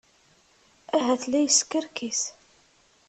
Ahat 0.95 1.23
la 1.31 1.39
yeskerkis. 1.41 2.21